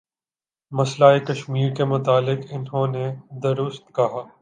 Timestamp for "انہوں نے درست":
2.49-3.83